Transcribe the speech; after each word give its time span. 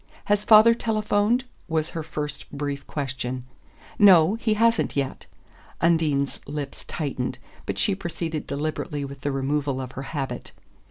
"Has 0.25 0.43
father 0.43 0.73
telephoned?" 0.73 1.43
was 1.67 1.91
her 1.91 2.01
first 2.01 2.51
brief 2.51 2.87
question. 2.87 3.45
"No, 3.99 4.33
he 4.33 4.55
hasn't 4.55 4.95
yet." 4.95 5.27
Undine's 5.79 6.39
lips 6.47 6.83
tightened, 6.85 7.37
but 7.67 7.77
she 7.77 7.93
proceeded 7.93 8.47
deliberately 8.47 9.05
with 9.05 9.21
the 9.21 9.31
removal 9.31 9.79
of 9.79 9.91
her 9.91 10.01
habit. 10.09 10.53